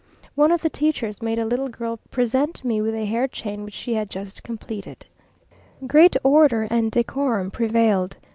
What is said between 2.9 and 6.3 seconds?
a hair chain which she had just completed. Great